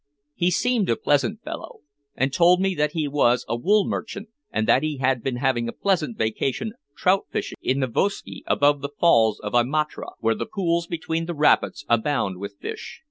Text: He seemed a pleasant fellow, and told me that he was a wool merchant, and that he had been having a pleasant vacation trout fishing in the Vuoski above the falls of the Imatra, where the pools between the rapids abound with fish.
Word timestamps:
He 0.33 0.49
seemed 0.49 0.89
a 0.89 0.95
pleasant 0.95 1.43
fellow, 1.43 1.81
and 2.15 2.33
told 2.33 2.59
me 2.59 2.73
that 2.73 2.93
he 2.93 3.07
was 3.07 3.45
a 3.47 3.55
wool 3.55 3.85
merchant, 3.87 4.29
and 4.49 4.67
that 4.67 4.81
he 4.81 4.97
had 4.97 5.21
been 5.21 5.35
having 5.35 5.69
a 5.69 5.71
pleasant 5.71 6.17
vacation 6.17 6.73
trout 6.97 7.27
fishing 7.29 7.57
in 7.61 7.81
the 7.81 7.87
Vuoski 7.87 8.41
above 8.47 8.81
the 8.81 8.89
falls 8.99 9.39
of 9.41 9.51
the 9.51 9.59
Imatra, 9.61 10.13
where 10.19 10.33
the 10.33 10.47
pools 10.51 10.87
between 10.87 11.27
the 11.27 11.35
rapids 11.35 11.85
abound 11.87 12.39
with 12.39 12.57
fish. 12.59 12.99